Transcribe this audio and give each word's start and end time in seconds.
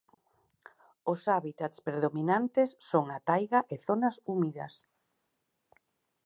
Os 1.11 1.19
hábitats 1.31 1.77
predominantes 1.87 2.69
son 2.89 3.05
a 3.17 3.19
Taiga 3.27 3.59
e 3.73 3.75
zonas 3.87 4.15
húmidas. 4.29 4.73